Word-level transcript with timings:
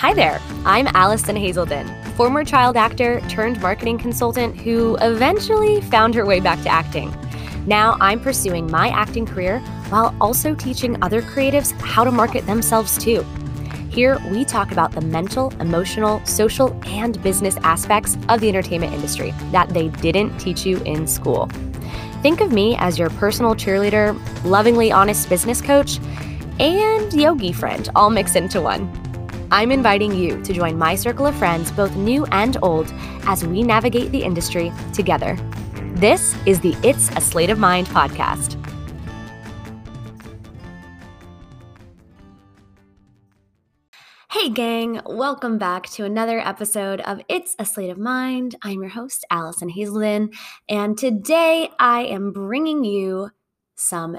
Hi 0.00 0.12
there, 0.12 0.42
I'm 0.66 0.88
Allison 0.88 1.36
Hazelden, 1.36 1.88
former 2.16 2.44
child 2.44 2.76
actor 2.76 3.22
turned 3.30 3.58
marketing 3.62 3.96
consultant 3.96 4.54
who 4.60 4.98
eventually 5.00 5.80
found 5.80 6.14
her 6.14 6.26
way 6.26 6.38
back 6.38 6.62
to 6.64 6.68
acting. 6.68 7.16
Now 7.66 7.96
I'm 7.98 8.20
pursuing 8.20 8.70
my 8.70 8.90
acting 8.90 9.24
career 9.24 9.58
while 9.88 10.14
also 10.20 10.54
teaching 10.54 11.02
other 11.02 11.22
creatives 11.22 11.72
how 11.80 12.04
to 12.04 12.10
market 12.10 12.44
themselves 12.44 12.98
too. 12.98 13.22
Here, 13.88 14.18
we 14.30 14.44
talk 14.44 14.70
about 14.70 14.92
the 14.92 15.00
mental, 15.00 15.50
emotional, 15.60 16.22
social, 16.26 16.78
and 16.84 17.20
business 17.22 17.56
aspects 17.62 18.18
of 18.28 18.42
the 18.42 18.50
entertainment 18.50 18.92
industry 18.92 19.32
that 19.50 19.70
they 19.70 19.88
didn't 19.88 20.36
teach 20.38 20.66
you 20.66 20.76
in 20.82 21.06
school. 21.06 21.46
Think 22.20 22.42
of 22.42 22.52
me 22.52 22.76
as 22.76 22.98
your 22.98 23.08
personal 23.08 23.54
cheerleader, 23.54 24.14
lovingly 24.44 24.92
honest 24.92 25.30
business 25.30 25.62
coach, 25.62 25.98
and 26.60 27.14
yogi 27.14 27.52
friend 27.52 27.88
all 27.94 28.10
mixed 28.10 28.36
into 28.36 28.60
one. 28.60 29.05
I'm 29.52 29.70
inviting 29.70 30.12
you 30.12 30.42
to 30.42 30.52
join 30.52 30.76
my 30.76 30.96
circle 30.96 31.24
of 31.24 31.36
friends, 31.36 31.70
both 31.70 31.94
new 31.94 32.26
and 32.32 32.56
old, 32.62 32.92
as 33.26 33.46
we 33.46 33.62
navigate 33.62 34.10
the 34.10 34.24
industry 34.24 34.72
together. 34.92 35.38
This 35.94 36.34
is 36.46 36.58
the 36.60 36.76
It's 36.82 37.10
a 37.10 37.20
Sleight 37.20 37.48
of 37.50 37.56
Mind 37.56 37.86
podcast. 37.86 38.60
Hey, 44.32 44.48
gang, 44.48 45.00
welcome 45.06 45.58
back 45.58 45.88
to 45.90 46.04
another 46.04 46.40
episode 46.40 47.00
of 47.02 47.20
It's 47.28 47.54
a 47.60 47.64
Sleight 47.64 47.90
of 47.90 47.98
Mind. 47.98 48.56
I'm 48.62 48.80
your 48.80 48.90
host, 48.90 49.24
Allison 49.30 49.68
Hazelden, 49.68 50.30
and 50.68 50.98
today 50.98 51.70
I 51.78 52.02
am 52.02 52.32
bringing 52.32 52.82
you 52.82 53.30
some 53.76 54.18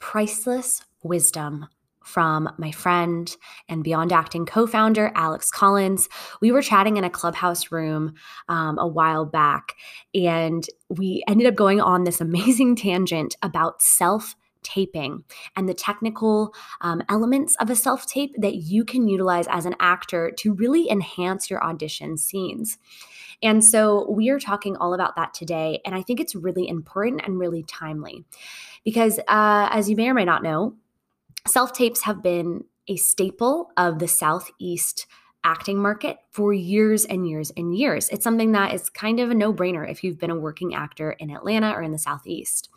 priceless 0.00 0.82
wisdom 1.02 1.66
from 2.04 2.48
my 2.58 2.70
friend 2.70 3.36
and 3.68 3.82
Beyond 3.82 4.12
Acting 4.12 4.46
co 4.46 4.66
founder, 4.66 5.10
Alex 5.14 5.50
Collins. 5.50 6.08
We 6.40 6.52
were 6.52 6.62
chatting 6.62 6.96
in 6.96 7.04
a 7.04 7.10
clubhouse 7.10 7.72
room 7.72 8.14
um, 8.48 8.78
a 8.78 8.86
while 8.86 9.24
back, 9.24 9.74
and 10.14 10.66
we 10.88 11.24
ended 11.26 11.46
up 11.46 11.54
going 11.54 11.80
on 11.80 12.04
this 12.04 12.20
amazing 12.20 12.76
tangent 12.76 13.36
about 13.42 13.82
self 13.82 14.36
taping 14.64 15.22
and 15.54 15.68
the 15.68 15.74
technical 15.74 16.54
um, 16.80 17.02
elements 17.08 17.54
of 17.56 17.70
a 17.70 17.76
self 17.76 18.06
tape 18.06 18.34
that 18.38 18.56
you 18.56 18.84
can 18.84 19.06
utilize 19.06 19.46
as 19.48 19.66
an 19.66 19.76
actor 19.78 20.32
to 20.38 20.54
really 20.54 20.90
enhance 20.90 21.48
your 21.48 21.62
audition 21.62 22.16
scenes. 22.16 22.78
And 23.42 23.62
so 23.64 24.10
we 24.10 24.30
are 24.30 24.40
talking 24.40 24.76
all 24.76 24.94
about 24.94 25.16
that 25.16 25.34
today. 25.34 25.80
And 25.84 25.94
I 25.94 26.02
think 26.02 26.18
it's 26.18 26.34
really 26.34 26.66
important 26.66 27.22
and 27.24 27.38
really 27.38 27.62
timely 27.64 28.24
because, 28.84 29.18
uh, 29.28 29.68
as 29.70 29.90
you 29.90 29.96
may 29.96 30.08
or 30.08 30.14
may 30.14 30.24
not 30.24 30.42
know, 30.42 30.74
Self 31.46 31.72
tapes 31.72 32.02
have 32.02 32.22
been 32.22 32.64
a 32.88 32.96
staple 32.96 33.70
of 33.76 33.98
the 33.98 34.08
Southeast 34.08 35.06
acting 35.44 35.80
market 35.80 36.16
for 36.30 36.54
years 36.54 37.04
and 37.04 37.28
years 37.28 37.52
and 37.56 37.76
years. 37.76 38.08
It's 38.08 38.24
something 38.24 38.52
that 38.52 38.72
is 38.72 38.88
kind 38.88 39.20
of 39.20 39.30
a 39.30 39.34
no 39.34 39.52
brainer 39.52 39.88
if 39.88 40.02
you've 40.02 40.18
been 40.18 40.30
a 40.30 40.38
working 40.38 40.74
actor 40.74 41.12
in 41.12 41.30
Atlanta 41.30 41.72
or 41.72 41.82
in 41.82 41.92
the 41.92 41.98
Southeast. 41.98 42.70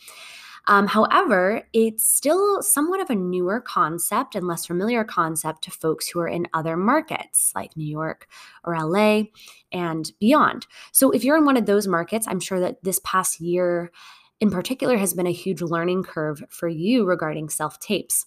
Um, 0.70 0.86
however, 0.86 1.64
it's 1.72 2.06
still 2.06 2.62
somewhat 2.62 3.00
of 3.00 3.10
a 3.10 3.16
newer 3.16 3.62
concept 3.62 4.36
and 4.36 4.48
less 4.48 4.66
familiar 4.66 5.06
concept 5.06 5.64
to 5.64 5.72
folks 5.72 6.10
who 6.10 6.20
are 6.20 6.28
in 6.28 6.46
other 6.54 6.76
markets 6.76 7.54
like 7.56 7.78
New 7.78 7.90
York 7.90 8.28
or 8.66 8.78
LA 8.78 9.24
and 9.72 10.12
beyond. 10.20 10.68
So, 10.92 11.12
if 11.12 11.24
you're 11.24 11.38
in 11.38 11.46
one 11.46 11.56
of 11.56 11.68
those 11.68 11.88
markets, 11.88 12.28
I'm 12.28 12.42
sure 12.42 12.60
that 12.60 12.84
this 12.84 13.00
past 13.06 13.40
year 13.40 13.94
in 14.42 14.52
particular 14.52 14.98
has 14.98 15.14
been 15.14 15.26
a 15.26 15.32
huge 15.32 15.62
learning 15.62 16.04
curve 16.04 16.44
for 16.50 16.68
you 16.68 17.06
regarding 17.06 17.48
self 17.48 17.80
tapes 17.80 18.26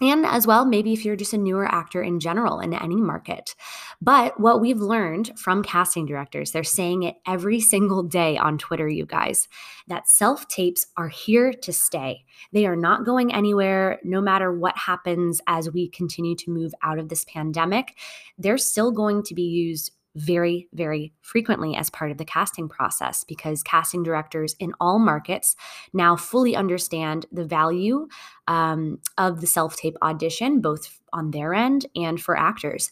and 0.00 0.26
as 0.26 0.44
well, 0.44 0.64
maybe 0.64 0.92
if 0.92 1.04
you're 1.04 1.14
just 1.14 1.34
a 1.34 1.38
newer 1.38 1.72
actor 1.72 2.02
in 2.02 2.18
general 2.18 2.58
in 2.58 2.74
any 2.74 2.96
market. 2.96 3.54
But 4.02 4.40
what 4.40 4.60
we've 4.60 4.80
learned 4.80 5.38
from 5.38 5.62
casting 5.62 6.04
directors, 6.04 6.50
they're 6.50 6.64
saying 6.64 7.04
it 7.04 7.16
every 7.26 7.60
single 7.60 8.02
day 8.02 8.36
on 8.36 8.58
Twitter, 8.58 8.88
you 8.88 9.06
guys, 9.06 9.48
that 9.86 10.08
self 10.08 10.48
tapes 10.48 10.88
are 10.96 11.08
here 11.08 11.52
to 11.52 11.72
stay. 11.72 12.24
They 12.52 12.66
are 12.66 12.74
not 12.74 13.04
going 13.04 13.32
anywhere, 13.32 14.00
no 14.02 14.20
matter 14.20 14.52
what 14.52 14.76
happens 14.76 15.40
as 15.46 15.70
we 15.70 15.88
continue 15.88 16.34
to 16.36 16.50
move 16.50 16.74
out 16.82 16.98
of 16.98 17.08
this 17.08 17.24
pandemic. 17.26 17.96
They're 18.36 18.58
still 18.58 18.90
going 18.90 19.22
to 19.24 19.34
be 19.34 19.42
used 19.42 19.92
very, 20.16 20.68
very 20.72 21.12
frequently 21.20 21.74
as 21.74 21.90
part 21.90 22.10
of 22.10 22.18
the 22.18 22.24
casting 22.24 22.68
process 22.68 23.24
because 23.24 23.62
casting 23.62 24.02
directors 24.02 24.54
in 24.58 24.72
all 24.80 24.98
markets 24.98 25.56
now 25.92 26.16
fully 26.16 26.54
understand 26.54 27.26
the 27.32 27.44
value 27.44 28.06
um, 28.46 28.98
of 29.18 29.40
the 29.40 29.46
self 29.46 29.76
tape 29.76 29.96
audition, 30.02 30.60
both 30.60 31.00
on 31.12 31.30
their 31.30 31.54
end 31.54 31.86
and 31.96 32.20
for 32.20 32.36
actors. 32.36 32.90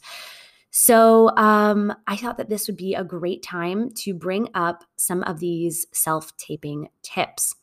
So 0.70 1.36
um, 1.36 1.94
I 2.06 2.16
thought 2.16 2.38
that 2.38 2.48
this 2.48 2.66
would 2.66 2.78
be 2.78 2.94
a 2.94 3.04
great 3.04 3.42
time 3.42 3.90
to 3.96 4.14
bring 4.14 4.48
up 4.54 4.84
some 4.96 5.22
of 5.24 5.38
these 5.38 5.86
self 5.92 6.36
taping 6.38 6.88
tips. 7.02 7.54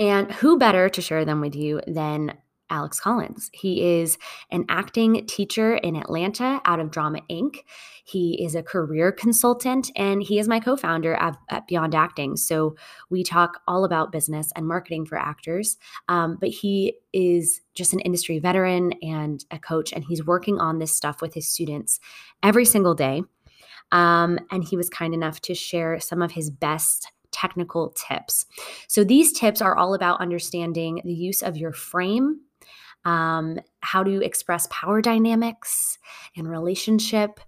And 0.00 0.32
who 0.32 0.58
better 0.58 0.88
to 0.88 1.00
share 1.00 1.24
them 1.24 1.40
with 1.40 1.54
you 1.54 1.80
than 1.86 2.36
Alex 2.74 2.98
Collins. 2.98 3.50
He 3.52 4.00
is 4.00 4.18
an 4.50 4.64
acting 4.68 5.24
teacher 5.26 5.76
in 5.76 5.94
Atlanta 5.94 6.60
out 6.64 6.80
of 6.80 6.90
Drama 6.90 7.20
Inc. 7.30 7.58
He 8.04 8.44
is 8.44 8.56
a 8.56 8.62
career 8.62 9.12
consultant 9.12 9.92
and 9.96 10.22
he 10.22 10.40
is 10.40 10.48
my 10.48 10.58
co 10.58 10.76
founder 10.76 11.14
at, 11.14 11.36
at, 11.48 11.68
Beyond 11.68 11.94
Acting. 11.94 12.36
So 12.36 12.74
we 13.10 13.22
talk 13.22 13.62
all 13.68 13.84
about 13.84 14.10
business 14.10 14.50
and 14.56 14.66
marketing 14.66 15.06
for 15.06 15.16
actors. 15.16 15.78
Um, 16.08 16.36
but 16.40 16.50
he 16.50 16.96
is 17.12 17.60
just 17.74 17.92
an 17.92 18.00
industry 18.00 18.40
veteran 18.40 18.92
and 19.02 19.44
a 19.52 19.58
coach, 19.58 19.92
and 19.92 20.04
he's 20.04 20.26
working 20.26 20.58
on 20.58 20.80
this 20.80 20.94
stuff 20.94 21.22
with 21.22 21.32
his 21.32 21.48
students 21.48 22.00
every 22.42 22.64
single 22.64 22.94
day. 22.94 23.22
Um, 23.92 24.38
and 24.50 24.64
he 24.64 24.76
was 24.76 24.90
kind 24.90 25.14
enough 25.14 25.40
to 25.42 25.54
share 25.54 26.00
some 26.00 26.22
of 26.22 26.32
his 26.32 26.50
best 26.50 27.12
technical 27.30 27.90
tips. 27.90 28.46
So 28.88 29.04
these 29.04 29.32
tips 29.32 29.60
are 29.60 29.76
all 29.76 29.94
about 29.94 30.20
understanding 30.20 31.00
the 31.04 31.12
use 31.12 31.42
of 31.42 31.56
your 31.56 31.72
frame 31.72 32.40
um, 33.04 33.58
how 33.80 34.02
to 34.02 34.22
express 34.24 34.66
power 34.70 35.00
dynamics 35.00 35.98
and 36.36 36.48
relationship, 36.48 37.40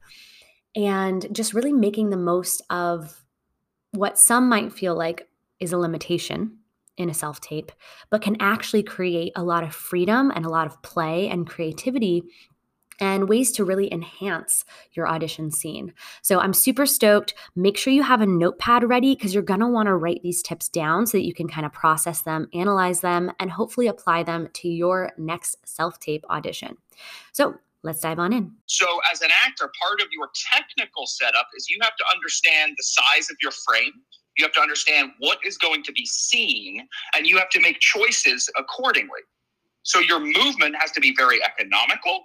and 0.75 1.27
just 1.33 1.55
really 1.55 1.73
making 1.73 2.11
the 2.11 2.17
most 2.17 2.63
of 2.71 3.25
what 3.93 4.19
some 4.19 4.49
might 4.49 4.73
feel 4.73 4.95
like 4.95 5.29
is 5.59 5.73
a 5.73 5.79
limitation 5.79 6.59
in 6.97 7.11
a 7.11 7.15
self 7.15 7.41
tape, 7.41 7.73
but 8.11 8.23
can 8.23 8.37
actually 8.41 8.83
create 8.83 9.33
a 9.37 9.43
lot 9.43 9.63
of 9.63 9.75
freedom 9.75 10.31
and 10.35 10.47
a 10.47 10.51
lot 10.51 10.67
of 10.67 10.81
play 10.83 11.29
and 11.29 11.49
creativity 11.49 12.23
and 13.01 13.29
ways 13.29 13.53
to 13.53 13.65
really 13.65 13.93
enhance 13.93 14.65
your 14.93 15.09
audition 15.09 15.51
scene. 15.51 15.93
So 16.23 16.41
I'm 16.41 16.55
super 16.55 16.87
stoked. 16.87 17.35
Make 17.55 17.77
sure 17.77 17.93
you 17.93 18.03
have 18.03 18.21
a 18.21 18.27
notepad 18.27 18.85
ready 18.85 19.15
because 19.15 19.35
you're 19.35 19.43
going 19.43 19.61
to 19.61 19.69
want 19.69 19.87
to 19.87 19.97
write 19.97 20.23
these 20.23 20.43
tips 20.43 20.69
down 20.69 21.07
so 21.07 21.19
that 21.19 21.27
you 21.27 21.35
can 21.35 21.49
kind 21.49 21.67
of 21.67 21.73
process 21.73 22.23
them, 22.23 22.49
analyze 22.55 23.01
them, 23.01 23.33
and 23.41 23.51
hopefully 23.51 23.87
apply 23.87 24.23
them 24.23 24.49
to 24.55 24.69
your 24.69 25.13
next 25.19 25.57
self 25.67 25.99
tape 25.99 26.25
audition. 26.31 26.77
So 27.33 27.57
let's 27.83 28.01
dive 28.01 28.19
on 28.19 28.33
in. 28.33 28.53
So, 28.67 28.87
as 29.11 29.23
an 29.23 29.31
actor, 29.45 29.71
part 29.81 30.01
of 30.01 30.09
your 30.13 30.29
technical 30.53 31.07
setup 31.07 31.49
is 31.57 31.69
you 31.71 31.79
have 31.81 31.97
to 31.97 32.05
understand 32.15 32.75
the 32.77 32.83
size 32.83 33.31
of 33.31 33.37
your 33.43 33.53
frame. 33.53 33.93
You 34.37 34.45
have 34.45 34.53
to 34.53 34.61
understand 34.61 35.13
what 35.19 35.39
is 35.47 35.57
going 35.57 35.83
to 35.85 35.93
be 35.93 36.05
seen, 36.05 36.87
and 37.15 37.27
you 37.27 37.39
have 37.39 37.49
to 37.51 37.61
make 37.61 37.81
choices 37.81 38.51
accordingly. 38.59 39.21
So, 39.83 40.01
your 40.01 40.21
movement 40.21 40.77
has 40.79 40.91
to 40.93 41.01
be 41.01 41.15
very 41.17 41.39
economical 41.43 42.25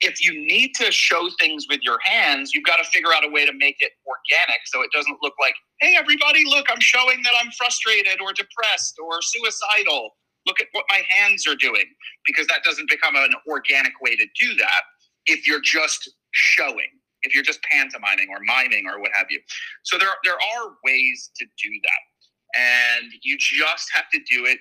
if 0.00 0.22
you 0.22 0.32
need 0.46 0.74
to 0.74 0.92
show 0.92 1.28
things 1.40 1.66
with 1.70 1.80
your 1.82 1.98
hands, 2.04 2.52
you've 2.52 2.64
got 2.64 2.76
to 2.76 2.84
figure 2.84 3.12
out 3.14 3.24
a 3.24 3.30
way 3.30 3.46
to 3.46 3.52
make 3.52 3.76
it 3.80 3.92
organic 4.06 4.60
so 4.66 4.82
it 4.82 4.90
doesn't 4.92 5.18
look 5.22 5.34
like, 5.40 5.54
hey, 5.80 5.94
everybody, 5.96 6.44
look, 6.44 6.66
I'm 6.70 6.80
showing 6.80 7.22
that 7.22 7.32
I'm 7.40 7.50
frustrated 7.52 8.20
or 8.20 8.32
depressed 8.32 8.96
or 9.02 9.22
suicidal. 9.22 10.10
Look 10.46 10.60
at 10.60 10.68
what 10.72 10.84
my 10.90 11.02
hands 11.08 11.46
are 11.46 11.56
doing, 11.56 11.86
because 12.24 12.46
that 12.48 12.62
doesn't 12.62 12.88
become 12.90 13.16
an 13.16 13.32
organic 13.48 13.92
way 14.00 14.16
to 14.16 14.26
do 14.40 14.54
that 14.56 14.82
if 15.26 15.46
you're 15.46 15.62
just 15.62 16.10
showing, 16.32 16.88
if 17.22 17.34
you're 17.34 17.42
just 17.42 17.60
pantomiming 17.62 18.28
or 18.30 18.38
miming 18.44 18.86
or 18.86 19.00
what 19.00 19.10
have 19.14 19.26
you. 19.30 19.40
So 19.82 19.98
there, 19.98 20.08
there 20.24 20.34
are 20.34 20.72
ways 20.84 21.30
to 21.36 21.44
do 21.44 21.70
that. 21.82 22.60
And 22.60 23.12
you 23.22 23.36
just 23.38 23.90
have 23.92 24.08
to 24.12 24.20
do 24.30 24.46
it 24.46 24.58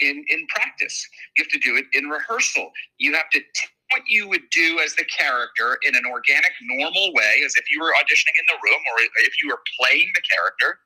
in, 0.00 0.24
in 0.28 0.46
practice. 0.48 1.06
You 1.36 1.44
have 1.44 1.50
to 1.50 1.58
do 1.58 1.76
it 1.76 1.84
in 1.92 2.08
rehearsal. 2.08 2.70
You 2.98 3.14
have 3.14 3.28
to 3.30 3.40
t- 3.40 3.68
what 3.92 4.02
you 4.08 4.28
would 4.28 4.48
do 4.50 4.80
as 4.84 4.94
the 4.94 5.04
character 5.04 5.78
in 5.86 5.94
an 5.94 6.04
organic, 6.10 6.52
normal 6.62 7.12
way, 7.14 7.42
as 7.44 7.54
if 7.56 7.70
you 7.70 7.80
were 7.80 7.92
auditioning 7.92 8.36
in 8.38 8.46
the 8.48 8.58
room 8.64 8.80
or 8.92 9.02
if 9.24 9.34
you 9.42 9.48
were 9.48 9.60
playing 9.80 10.10
the 10.14 10.22
character. 10.22 10.80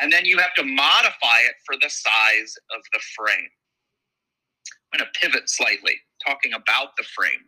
And 0.00 0.12
then 0.12 0.24
you 0.24 0.38
have 0.38 0.54
to 0.54 0.64
modify 0.64 1.40
it 1.46 1.54
for 1.64 1.76
the 1.80 1.88
size 1.88 2.54
of 2.74 2.82
the 2.92 3.00
frame. 3.16 3.50
I'm 4.92 5.00
going 5.00 5.10
to 5.12 5.20
pivot 5.20 5.48
slightly, 5.48 5.96
talking 6.24 6.52
about 6.52 6.96
the 6.96 7.04
frame. 7.16 7.46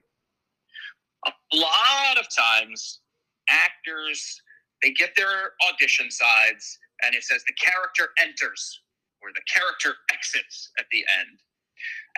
A 1.26 1.32
lot 1.56 2.19
of 2.19 2.26
times, 2.34 3.00
actors 3.48 4.40
they 4.82 4.92
get 4.92 5.10
their 5.16 5.52
audition 5.69 6.10
sides 6.10 6.78
and 7.04 7.14
it 7.14 7.24
says 7.24 7.42
the 7.46 7.54
character 7.54 8.10
enters 8.20 8.80
or 9.22 9.30
the 9.34 9.42
character 9.48 9.96
exits 10.12 10.70
at 10.78 10.86
the 10.92 11.04
end. 11.20 11.40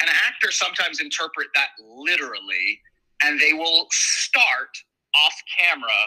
And 0.00 0.10
actors 0.28 0.56
sometimes 0.56 1.00
interpret 1.00 1.48
that 1.54 1.68
literally 1.82 2.80
and 3.22 3.40
they 3.40 3.52
will 3.52 3.86
start 3.90 4.76
off 5.14 5.34
camera 5.58 5.98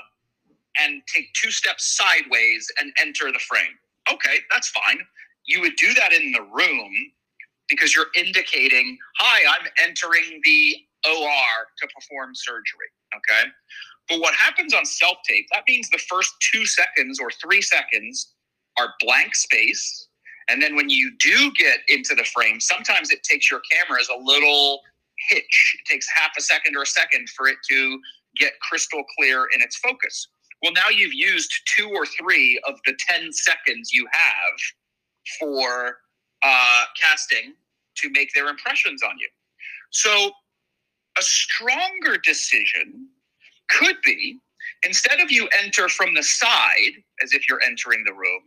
and 0.80 1.02
take 1.14 1.34
two 1.34 1.52
steps 1.52 1.98
sideways 1.98 2.72
and 2.80 2.94
enter 3.02 3.32
the 3.32 3.40
frame. 3.40 3.78
Okay, 4.12 4.38
that's 4.52 4.70
fine. 4.70 5.00
You 5.46 5.62
would 5.62 5.76
do 5.76 5.94
that 5.96 6.14
in 6.14 6.32
the 6.32 6.42
room 6.42 6.92
because 7.68 7.96
you're 7.96 8.12
indicating, 8.16 8.98
hi, 9.18 9.42
I'm 9.50 9.68
entering 9.82 10.42
the 10.44 10.76
OR 11.08 11.68
to 11.80 11.88
perform 11.94 12.36
surgery. 12.36 12.92
Okay. 13.16 13.50
But 14.10 14.20
what 14.20 14.34
happens 14.34 14.74
on 14.74 14.86
self 14.86 15.18
tape, 15.28 15.48
that 15.52 15.64
means 15.68 15.90
the 15.90 15.98
first 16.10 16.34
two 16.52 16.66
seconds 16.66 17.20
or 17.20 17.32
three 17.32 17.62
seconds 17.62 18.34
are 18.80 18.94
blank 19.00 19.36
space. 19.36 20.08
And 20.50 20.62
then 20.62 20.76
when 20.76 20.90
you 20.90 21.12
do 21.18 21.52
get 21.54 21.80
into 21.88 22.16
the 22.16 22.24
frame, 22.24 22.60
sometimes 22.60 23.12
it 23.12 23.24
takes 23.24 23.50
your 23.50 23.62
cameras 23.72 24.10
a 24.14 24.20
little 24.20 24.82
hitch. 25.30 25.78
It 25.80 25.90
takes 25.90 26.08
half 26.10 26.32
a 26.38 26.42
second 26.42 26.76
or 26.76 26.84
a 26.84 26.88
second 26.88 27.30
for 27.30 27.48
it 27.48 27.58
to 27.70 28.00
get 28.38 28.54
crystal 28.62 29.04
clear 29.18 29.48
in 29.54 29.62
its 29.62 29.78
focus. 29.78 30.28
Well, 30.62 30.74
now 30.74 30.90
you've 30.94 31.14
used 31.14 31.52
two 31.66 31.90
or 31.90 32.06
three 32.06 32.62
of 32.68 32.76
the 32.86 32.96
10 33.00 33.32
seconds 33.34 33.92
you 33.92 34.08
have 34.12 35.40
for 35.40 35.98
uh, 36.44 36.84
casting 37.00 37.54
to 37.96 38.10
make 38.12 38.34
their 38.34 38.48
impressions 38.48 39.04
on 39.04 39.18
you. 39.20 39.28
So, 39.92 40.32
a 41.18 41.22
stronger 41.22 42.18
decision 42.24 43.08
could 43.70 43.98
be 44.04 44.40
instead 44.84 45.20
of 45.20 45.30
you 45.30 45.50
enter 45.62 45.90
from 45.90 46.16
the 46.16 46.24
side 46.24 46.94
as 47.22 47.34
if 47.34 47.48
you're 47.50 47.62
entering 47.62 48.04
the 48.06 48.14
room, 48.14 48.44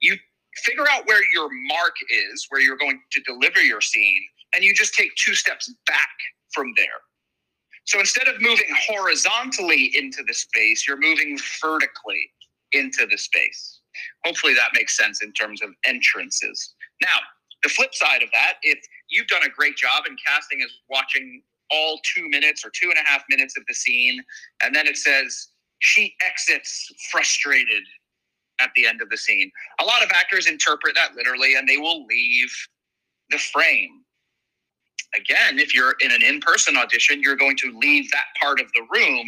you 0.00 0.16
figure 0.64 0.86
out 0.90 1.06
where 1.06 1.22
your 1.32 1.48
mark 1.68 1.94
is, 2.10 2.46
where 2.50 2.60
you're 2.60 2.76
going 2.76 3.00
to 3.10 3.20
deliver 3.22 3.60
your 3.60 3.80
scene, 3.80 4.22
and 4.54 4.64
you 4.64 4.74
just 4.74 4.94
take 4.94 5.14
two 5.16 5.34
steps 5.34 5.72
back 5.86 6.16
from 6.52 6.72
there. 6.76 7.00
So 7.84 7.98
instead 7.98 8.28
of 8.28 8.40
moving 8.40 8.66
horizontally 8.88 9.96
into 9.96 10.22
the 10.26 10.34
space, 10.34 10.86
you're 10.86 10.96
moving 10.96 11.38
vertically 11.60 12.30
into 12.72 13.06
the 13.06 13.18
space. 13.18 13.80
Hopefully 14.24 14.54
that 14.54 14.70
makes 14.74 14.96
sense 14.96 15.22
in 15.22 15.32
terms 15.32 15.62
of 15.62 15.70
entrances. 15.84 16.74
Now, 17.02 17.18
the 17.62 17.68
flip 17.68 17.94
side 17.94 18.22
of 18.22 18.30
that, 18.32 18.54
if 18.62 18.78
you've 19.08 19.26
done 19.26 19.42
a 19.44 19.48
great 19.48 19.76
job 19.76 20.04
and 20.06 20.18
casting 20.24 20.60
is 20.60 20.72
watching 20.88 21.42
all 21.70 22.00
two 22.14 22.28
minutes 22.28 22.64
or 22.64 22.70
two 22.70 22.90
and 22.90 22.98
a 22.98 23.08
half 23.08 23.22
minutes 23.28 23.56
of 23.56 23.64
the 23.66 23.74
scene, 23.74 24.22
and 24.62 24.74
then 24.74 24.86
it 24.86 24.96
says 24.96 25.48
she 25.80 26.14
exits 26.24 26.92
frustrated 27.10 27.82
at 28.62 28.70
the 28.76 28.86
end 28.86 29.02
of 29.02 29.10
the 29.10 29.16
scene. 29.16 29.50
A 29.80 29.84
lot 29.84 30.02
of 30.02 30.10
actors 30.12 30.46
interpret 30.46 30.94
that 30.94 31.14
literally 31.16 31.54
and 31.54 31.68
they 31.68 31.76
will 31.76 32.06
leave 32.06 32.52
the 33.30 33.38
frame 33.38 34.00
again, 35.14 35.58
if 35.58 35.74
you're 35.74 35.94
in 36.00 36.12
an 36.12 36.22
in 36.22 36.40
person 36.40 36.76
audition, 36.76 37.20
you're 37.22 37.36
going 37.36 37.56
to 37.58 37.76
leave 37.78 38.10
that 38.10 38.26
part 38.40 38.60
of 38.60 38.66
the 38.72 38.82
room 38.92 39.26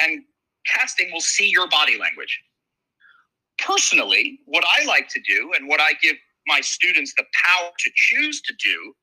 and 0.00 0.22
casting 0.66 1.10
will 1.12 1.20
see 1.20 1.48
your 1.48 1.68
body 1.68 1.98
language. 1.98 2.40
Personally, 3.58 4.40
what 4.46 4.64
I 4.78 4.84
like 4.84 5.08
to 5.08 5.20
do 5.20 5.52
and 5.56 5.68
what 5.68 5.80
I 5.80 5.92
give 6.00 6.16
my 6.46 6.60
students 6.60 7.14
the 7.16 7.24
power 7.34 7.70
to 7.78 7.90
choose 7.94 8.40
to 8.42 8.54
do 8.62 8.94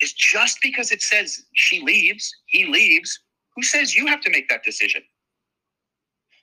is 0.00 0.12
just 0.12 0.58
because 0.62 0.92
it 0.92 1.02
says 1.02 1.42
she 1.54 1.80
leaves, 1.80 2.30
he 2.46 2.66
leaves, 2.66 3.18
who 3.56 3.62
says 3.62 3.94
you 3.94 4.06
have 4.06 4.20
to 4.20 4.30
make 4.30 4.48
that 4.48 4.62
decision? 4.62 5.02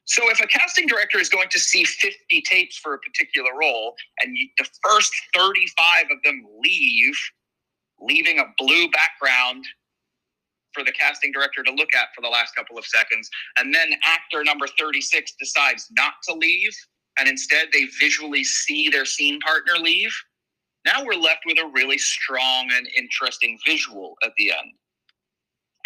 So 0.06 0.30
if 0.30 0.40
a 0.40 0.48
casting 0.48 0.88
director 0.88 1.20
is 1.20 1.30
going 1.30 1.50
to 1.50 1.60
see 1.60 1.84
50 1.84 2.42
tapes 2.42 2.78
for 2.78 2.94
a 2.94 3.00
particular 3.00 3.50
role 3.60 3.96
and 4.22 4.38
the 4.58 4.68
first 4.84 5.12
35 5.34 6.06
of 6.12 6.18
them 6.24 6.46
leave 6.64 7.16
leaving 8.00 8.40
a 8.40 8.46
blue 8.58 8.90
background 8.90 9.66
for 10.74 10.84
the 10.84 10.92
casting 10.92 11.32
director 11.32 11.64
to 11.64 11.72
look 11.72 11.96
at 11.96 12.10
for 12.14 12.22
the 12.22 12.28
last 12.28 12.56
couple 12.56 12.78
of 12.78 12.86
seconds. 12.86 13.30
And 13.58 13.74
then 13.74 13.94
actor 14.04 14.44
number 14.44 14.68
36 14.78 15.34
decides 15.40 15.88
not 15.92 16.14
to 16.28 16.34
leave, 16.34 16.76
and 17.18 17.30
instead 17.30 17.68
they 17.72 17.86
visually 18.00 18.44
see 18.44 18.90
their 18.90 19.06
scene 19.06 19.40
partner 19.40 19.78
leave. 19.80 20.14
Now 20.86 21.04
we're 21.04 21.16
left 21.16 21.44
with 21.46 21.58
a 21.58 21.72
really 21.74 21.98
strong 21.98 22.70
and 22.76 22.88
interesting 22.98 23.58
visual 23.66 24.16
at 24.24 24.34
the 24.38 24.52
end. 24.52 24.72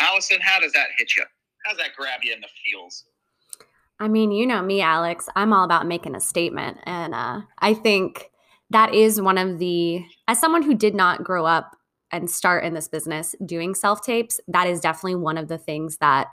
Allison, 0.02 0.40
how 0.42 0.60
does 0.60 0.74
that 0.74 0.88
hit 0.98 1.12
you? 1.16 1.24
How 1.66 1.72
does 1.72 1.80
that 1.80 1.96
grab 1.96 2.22
you 2.24 2.34
in 2.34 2.42
the 2.42 2.48
feels? 2.66 3.06
I 4.00 4.08
mean, 4.08 4.32
you 4.32 4.48
know 4.48 4.62
me, 4.62 4.82
Alex. 4.82 5.28
I'm 5.36 5.52
all 5.52 5.66
about 5.66 5.86
making 5.86 6.16
a 6.16 6.22
statement. 6.22 6.78
And 6.84 7.14
uh, 7.14 7.42
I 7.60 7.74
think 7.74 8.32
that 8.70 8.94
is 8.94 9.20
one 9.20 9.38
of 9.38 9.60
the, 9.60 10.06
as 10.28 10.40
someone 10.40 10.64
who 10.64 10.74
did 10.74 10.96
not 10.96 11.24
grow 11.24 11.46
up 11.46 11.76
and 12.12 12.30
start 12.30 12.64
in 12.64 12.74
this 12.74 12.88
business 12.88 13.36
doing 13.46 13.76
self 13.76 14.02
tapes, 14.02 14.40
that 14.48 14.68
is 14.68 14.80
definitely 14.80 15.16
one 15.16 15.38
of 15.38 15.48
the 15.48 15.58
things 15.58 15.98
that 15.98 16.28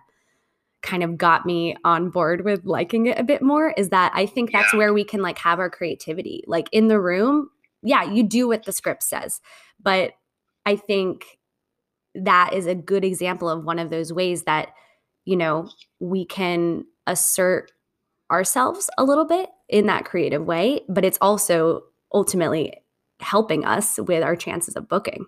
kind 0.83 1.03
of 1.03 1.19
got 1.19 1.45
me 1.45 1.77
on 1.85 2.11
board 2.11 2.45
with 2.45 2.65
liking 2.65 3.07
it 3.07 3.19
a 3.19 3.25
bit 3.25 3.43
more 3.43 3.75
is 3.77 3.89
that 3.89 4.13
I 4.15 4.27
think 4.27 4.53
that's 4.53 4.73
yeah. 4.73 4.79
where 4.79 4.95
we 4.95 5.03
can 5.03 5.21
like 5.21 5.39
have 5.39 5.59
our 5.59 5.71
creativity. 5.71 6.45
Like 6.47 6.69
in 6.71 6.87
the 6.87 7.01
room, 7.01 7.51
yeah, 7.83 8.05
you 8.05 8.23
do 8.23 8.47
what 8.47 8.65
the 8.65 8.73
script 8.73 9.03
says. 9.03 9.41
But 9.83 10.13
I 10.65 10.77
think 10.77 11.39
that 12.15 12.53
is 12.53 12.67
a 12.67 12.75
good 12.75 13.05
example 13.05 13.49
of 13.49 13.65
one 13.65 13.79
of 13.79 13.91
those 13.91 14.13
ways 14.13 14.45
that, 14.45 14.69
you 15.25 15.37
know, 15.37 15.69
we 15.99 16.25
can 16.25 16.85
assert 17.07 17.73
ourselves 18.31 18.91
a 18.99 19.05
little 19.05 19.25
bit 19.25 19.49
in 19.69 19.87
that 19.87 20.05
creative 20.05 20.45
way, 20.45 20.81
but 20.89 21.05
it's 21.05 21.19
also 21.21 21.83
ultimately 22.13 22.75
helping 23.21 23.65
us 23.65 23.99
with 23.99 24.23
our 24.23 24.37
chances 24.37 24.77
of 24.77 24.89
booking. 24.89 25.27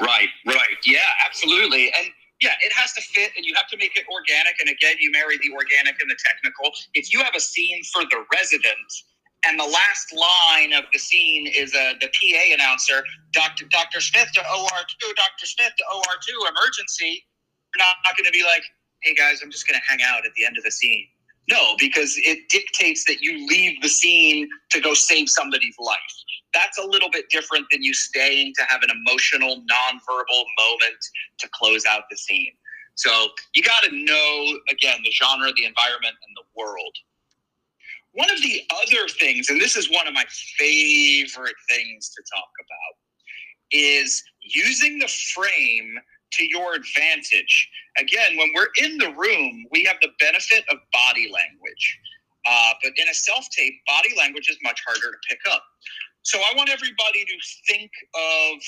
Right, 0.00 0.28
right. 0.46 0.78
Yeah, 0.84 0.98
absolutely. 1.24 1.92
And 1.96 2.08
yeah, 2.40 2.54
it 2.60 2.72
has 2.72 2.92
to 2.94 3.00
fit 3.00 3.32
and 3.36 3.44
you 3.44 3.54
have 3.54 3.68
to 3.68 3.76
make 3.76 3.96
it 3.96 4.04
organic. 4.10 4.58
And 4.60 4.68
again, 4.68 4.96
you 4.98 5.10
marry 5.12 5.38
the 5.38 5.54
organic 5.54 6.00
and 6.00 6.10
the 6.10 6.16
technical. 6.18 6.72
If 6.94 7.12
you 7.12 7.22
have 7.22 7.34
a 7.34 7.40
scene 7.40 7.82
for 7.92 8.02
the 8.02 8.24
resident 8.32 8.90
and 9.46 9.58
the 9.58 9.64
last 9.64 10.12
line 10.12 10.72
of 10.72 10.84
the 10.92 10.98
scene 10.98 11.46
is 11.46 11.74
uh, 11.74 11.94
the 12.00 12.08
PA 12.08 12.54
announcer, 12.54 13.04
Dr. 13.32 13.66
Dr. 13.66 14.00
Smith 14.00 14.28
to 14.34 14.40
OR2, 14.40 15.14
Dr. 15.14 15.46
Smith 15.46 15.72
to 15.78 15.84
OR2, 15.94 16.50
emergency, 16.50 17.24
you're 17.74 17.84
not, 17.84 17.96
not 18.04 18.16
going 18.16 18.26
to 18.26 18.32
be 18.32 18.42
like, 18.44 18.62
hey 19.04 19.14
guys, 19.14 19.40
I'm 19.42 19.50
just 19.50 19.68
going 19.68 19.78
to 19.78 19.86
hang 19.86 20.00
out 20.02 20.26
at 20.26 20.32
the 20.34 20.44
end 20.44 20.56
of 20.58 20.64
the 20.64 20.70
scene. 20.70 21.06
No, 21.50 21.76
because 21.78 22.14
it 22.16 22.48
dictates 22.48 23.04
that 23.04 23.20
you 23.20 23.46
leave 23.46 23.80
the 23.82 23.88
scene 23.88 24.48
to 24.70 24.80
go 24.80 24.94
save 24.94 25.28
somebody's 25.28 25.76
life 25.78 26.00
that's 26.54 26.78
a 26.78 26.86
little 26.86 27.10
bit 27.10 27.28
different 27.28 27.66
than 27.70 27.82
you 27.82 27.92
staying 27.92 28.54
to 28.54 28.62
have 28.68 28.82
an 28.82 28.88
emotional, 28.90 29.56
nonverbal 29.56 30.44
moment 30.56 31.00
to 31.38 31.48
close 31.52 31.84
out 31.84 32.04
the 32.10 32.16
scene. 32.16 32.52
So 32.94 33.28
you 33.54 33.62
got 33.62 33.82
to 33.82 33.90
know, 33.92 34.58
again, 34.70 35.00
the 35.04 35.10
genre, 35.10 35.52
the 35.52 35.64
environment, 35.64 36.14
and 36.14 36.36
the 36.36 36.44
world. 36.56 36.94
One 38.12 38.30
of 38.30 38.40
the 38.40 38.62
other 38.70 39.08
things, 39.08 39.50
and 39.50 39.60
this 39.60 39.74
is 39.74 39.90
one 39.90 40.06
of 40.06 40.14
my 40.14 40.24
favorite 40.56 41.56
things 41.68 42.10
to 42.10 42.22
talk 42.32 42.50
about, 42.60 42.94
is 43.72 44.22
using 44.40 45.00
the 45.00 45.08
frame 45.08 45.98
to 46.32 46.44
your 46.46 46.74
advantage. 46.74 47.70
Again, 47.98 48.36
when 48.36 48.50
we're 48.54 48.70
in 48.84 48.98
the 48.98 49.12
room, 49.16 49.66
we 49.70 49.84
have 49.84 49.96
the 50.02 50.10
benefit 50.20 50.64
of 50.70 50.78
body 50.92 51.30
language. 51.32 51.98
Uh, 52.46 52.72
but 52.82 52.92
in 52.96 53.08
a 53.08 53.14
self 53.14 53.46
tape, 53.50 53.74
body 53.86 54.14
language 54.18 54.48
is 54.48 54.58
much 54.62 54.80
harder 54.86 55.12
to 55.12 55.18
pick 55.28 55.40
up. 55.50 55.62
So 56.22 56.38
I 56.38 56.52
want 56.56 56.70
everybody 56.70 57.24
to 57.24 57.36
think 57.66 57.90
of 58.14 58.58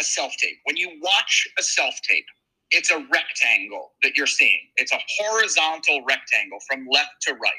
a 0.00 0.04
self 0.04 0.32
tape. 0.38 0.58
When 0.64 0.76
you 0.76 0.90
watch 1.02 1.48
a 1.58 1.62
self 1.62 1.94
tape, 2.08 2.26
it's 2.70 2.90
a 2.90 3.06
rectangle 3.12 3.92
that 4.02 4.16
you're 4.16 4.26
seeing. 4.26 4.60
It's 4.76 4.92
a 4.92 5.00
horizontal 5.20 6.02
rectangle 6.08 6.58
from 6.68 6.86
left 6.90 7.10
to 7.22 7.34
right. 7.34 7.52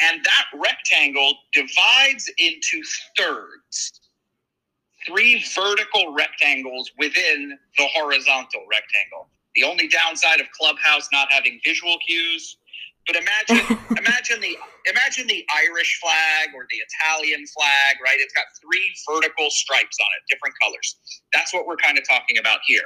And 0.00 0.24
that 0.24 0.46
rectangle 0.60 1.34
divides 1.52 2.30
into 2.38 2.82
thirds, 3.18 4.00
three 5.06 5.44
vertical 5.54 6.14
rectangles 6.14 6.90
within 6.98 7.58
the 7.76 7.86
horizontal 7.94 8.62
rectangle. 8.70 9.28
The 9.56 9.64
only 9.64 9.88
downside 9.88 10.40
of 10.40 10.46
Clubhouse 10.52 11.08
not 11.12 11.32
having 11.32 11.60
visual 11.64 11.96
cues 12.06 12.56
but 13.06 13.16
imagine, 13.16 13.78
imagine 13.98 14.40
the 14.40 14.56
imagine 14.86 15.26
the 15.26 15.44
Irish 15.66 15.98
flag 16.00 16.50
or 16.54 16.66
the 16.70 16.78
Italian 16.78 17.46
flag, 17.46 17.96
right? 18.04 18.16
It's 18.18 18.34
got 18.34 18.46
three 18.62 18.94
vertical 19.08 19.50
stripes 19.50 19.96
on 20.00 20.08
it, 20.18 20.22
different 20.30 20.54
colors. 20.62 20.96
That's 21.32 21.52
what 21.54 21.66
we're 21.66 21.76
kind 21.76 21.98
of 21.98 22.04
talking 22.08 22.38
about 22.38 22.60
here. 22.66 22.84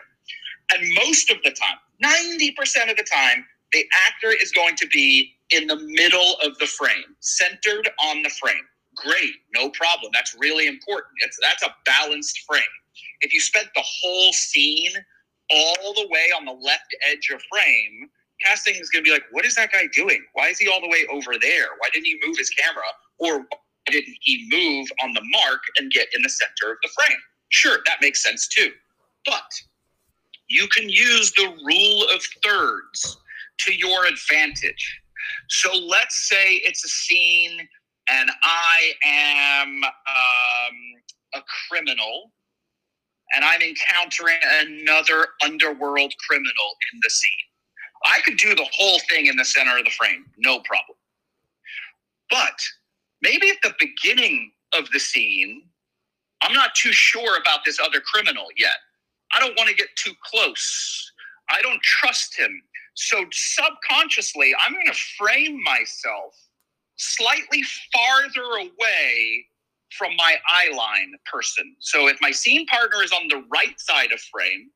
And 0.72 0.82
most 1.06 1.30
of 1.30 1.38
the 1.44 1.50
time, 1.50 1.76
ninety 2.00 2.52
percent 2.52 2.90
of 2.90 2.96
the 2.96 3.04
time, 3.04 3.44
the 3.72 3.84
actor 4.08 4.34
is 4.34 4.50
going 4.52 4.76
to 4.76 4.86
be 4.88 5.34
in 5.50 5.66
the 5.66 5.76
middle 5.76 6.36
of 6.42 6.56
the 6.58 6.66
frame, 6.66 7.16
centered 7.20 7.90
on 8.04 8.22
the 8.22 8.30
frame. 8.30 8.64
Great, 8.96 9.34
no 9.54 9.70
problem. 9.70 10.10
That's 10.12 10.36
really 10.38 10.66
important. 10.66 11.14
It's 11.20 11.38
that's 11.42 11.62
a 11.62 11.74
balanced 11.84 12.40
frame. 12.46 12.62
If 13.20 13.32
you 13.32 13.40
spent 13.40 13.68
the 13.74 13.82
whole 13.84 14.32
scene 14.32 14.92
all 15.50 15.94
the 15.94 16.06
way 16.10 16.30
on 16.36 16.44
the 16.44 16.52
left 16.52 16.94
edge 17.06 17.30
of 17.32 17.40
frame, 17.50 18.08
casting 18.44 18.74
is 18.74 18.90
going 18.90 19.04
to 19.04 19.08
be 19.08 19.12
like, 19.12 19.24
what 19.30 19.44
is 19.44 19.54
that 19.56 19.72
guy 19.72 19.86
doing? 19.94 20.22
Why 20.34 20.48
is 20.48 20.58
he 20.58 20.68
all 20.68 20.80
the 20.80 20.88
way 20.88 21.06
over 21.12 21.38
there? 21.40 21.66
Why 21.78 21.88
didn't 21.92 22.06
he 22.06 22.18
move 22.24 22.36
his 22.36 22.50
camera? 22.50 22.84
Or 23.18 23.38
why 23.40 23.58
didn't 23.86 24.16
he 24.20 24.48
move 24.50 24.88
on 25.02 25.12
the 25.12 25.22
mark 25.24 25.60
and 25.78 25.90
get 25.90 26.08
in 26.14 26.22
the 26.22 26.28
center 26.28 26.72
of 26.72 26.78
the 26.82 26.90
frame? 26.94 27.18
Sure, 27.50 27.78
that 27.86 27.98
makes 28.00 28.22
sense 28.22 28.48
too. 28.48 28.70
But 29.24 29.50
you 30.48 30.66
can 30.68 30.88
use 30.88 31.32
the 31.32 31.54
rule 31.64 32.06
of 32.14 32.22
thirds 32.44 33.18
to 33.60 33.74
your 33.74 34.06
advantage. 34.06 35.00
So 35.48 35.70
let's 35.74 36.28
say 36.28 36.54
it's 36.56 36.84
a 36.84 36.88
scene 36.88 37.68
and 38.10 38.30
I 38.42 38.92
am 39.04 39.84
um, 39.84 40.76
a 41.34 41.40
criminal 41.68 42.32
and 43.34 43.44
I'm 43.44 43.60
encountering 43.62 44.38
another 44.60 45.28
underworld 45.44 46.12
criminal 46.28 46.76
in 46.92 47.00
the 47.02 47.10
scene. 47.10 47.30
I 48.04 48.20
could 48.20 48.36
do 48.36 48.54
the 48.54 48.68
whole 48.72 49.00
thing 49.08 49.26
in 49.26 49.36
the 49.36 49.44
center 49.44 49.78
of 49.78 49.84
the 49.84 49.90
frame, 49.90 50.26
no 50.36 50.60
problem. 50.60 50.96
But 52.30 52.60
maybe 53.22 53.48
at 53.48 53.56
the 53.62 53.74
beginning 53.80 54.52
of 54.76 54.90
the 54.92 55.00
scene, 55.00 55.62
I'm 56.42 56.52
not 56.52 56.74
too 56.74 56.92
sure 56.92 57.38
about 57.38 57.60
this 57.64 57.80
other 57.80 58.00
criminal 58.00 58.46
yet. 58.58 58.76
I 59.34 59.40
don't 59.40 59.56
want 59.56 59.70
to 59.70 59.74
get 59.74 59.88
too 59.96 60.12
close. 60.22 61.12
I 61.50 61.62
don't 61.62 61.80
trust 61.82 62.38
him. 62.38 62.62
So 62.94 63.24
subconsciously, 63.32 64.54
I'm 64.60 64.72
going 64.72 64.86
to 64.86 64.98
frame 65.18 65.62
myself 65.62 66.34
slightly 66.96 67.62
farther 67.92 68.58
away 68.60 69.46
from 69.96 70.16
my 70.16 70.36
eye 70.48 70.70
line 70.76 71.12
person. 71.30 71.74
So 71.80 72.08
if 72.08 72.16
my 72.20 72.30
scene 72.30 72.66
partner 72.66 73.02
is 73.02 73.12
on 73.12 73.28
the 73.28 73.44
right 73.52 73.78
side 73.78 74.12
of 74.12 74.20
frame, 74.20 74.70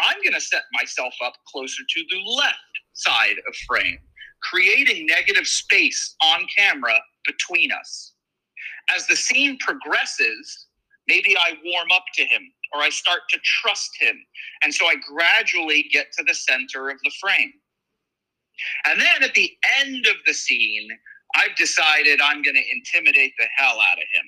I'm 0.00 0.20
going 0.22 0.34
to 0.34 0.40
set 0.40 0.62
myself 0.72 1.14
up 1.24 1.34
closer 1.52 1.82
to 1.88 2.04
the 2.10 2.20
left 2.36 2.58
side 2.94 3.36
of 3.46 3.54
frame, 3.68 3.98
creating 4.42 5.06
negative 5.06 5.46
space 5.46 6.16
on 6.22 6.46
camera 6.56 6.98
between 7.26 7.70
us. 7.72 8.14
As 8.94 9.06
the 9.06 9.16
scene 9.16 9.58
progresses, 9.58 10.66
maybe 11.06 11.36
I 11.36 11.54
warm 11.64 11.88
up 11.92 12.04
to 12.14 12.24
him 12.24 12.42
or 12.72 12.82
I 12.82 12.90
start 12.90 13.20
to 13.30 13.38
trust 13.42 13.90
him. 14.00 14.16
And 14.62 14.74
so 14.74 14.86
I 14.86 14.96
gradually 14.96 15.88
get 15.92 16.12
to 16.18 16.24
the 16.24 16.34
center 16.34 16.90
of 16.90 16.98
the 17.04 17.12
frame. 17.20 17.52
And 18.86 19.00
then 19.00 19.22
at 19.22 19.34
the 19.34 19.50
end 19.80 20.06
of 20.06 20.16
the 20.26 20.34
scene, 20.34 20.88
I've 21.36 21.54
decided 21.56 22.20
I'm 22.20 22.42
going 22.42 22.56
to 22.56 22.62
intimidate 22.72 23.32
the 23.38 23.46
hell 23.56 23.78
out 23.80 23.98
of 23.98 24.04
him. 24.14 24.26